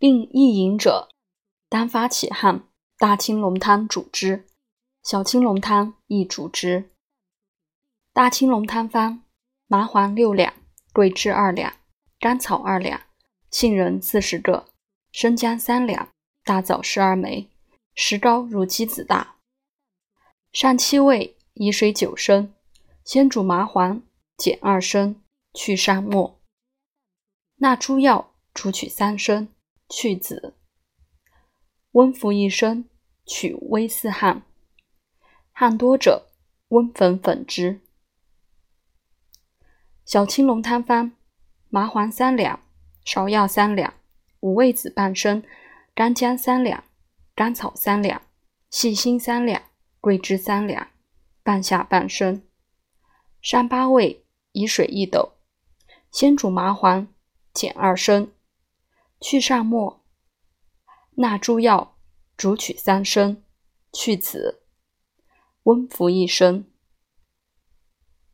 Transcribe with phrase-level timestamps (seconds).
[0.00, 1.10] 并易饮者，
[1.68, 2.66] 单发起汗，
[2.96, 4.46] 大青龙汤主之，
[5.02, 6.90] 小青龙汤亦主之。
[8.14, 9.24] 大青龙汤方：
[9.66, 10.54] 麻黄六两，
[10.94, 11.74] 桂枝二两，
[12.18, 12.98] 甘草二两，
[13.50, 14.68] 杏仁四十个，
[15.12, 16.08] 生姜三两，
[16.44, 17.50] 大枣十二枚，
[17.94, 19.36] 石膏如鸡子大。
[20.50, 22.54] 上七味，以水九升，
[23.04, 24.02] 先煮麻黄，
[24.38, 25.20] 减二升，
[25.52, 26.40] 去上末。
[27.56, 29.48] 纳诸药，煮取三升，
[29.90, 30.54] 去籽。
[31.92, 32.88] 温服一升，
[33.26, 34.42] 取微似汗。
[35.50, 36.28] 汗多者，
[36.68, 37.80] 温粉粉之。
[40.04, 41.12] 小青龙汤方：
[41.68, 42.60] 麻黄三两，
[43.04, 43.92] 芍药三两，
[44.38, 45.42] 五味子半升，
[45.94, 46.84] 干姜三两，
[47.34, 48.22] 甘草三两，
[48.70, 49.60] 细辛三两，
[50.00, 50.88] 桂枝三两，
[51.42, 52.42] 半夏半升。
[53.42, 55.32] 上八味，以水一斗，
[56.12, 57.08] 先煮麻黄，
[57.52, 58.32] 减二升，
[59.20, 60.04] 去上末。
[61.16, 61.98] 纳诸药，
[62.36, 63.44] 主取三升，
[63.92, 64.62] 去子。
[65.64, 66.69] 温服一升。